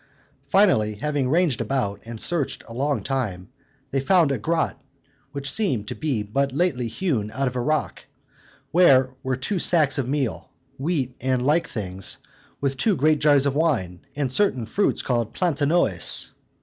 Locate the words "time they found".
3.03-4.31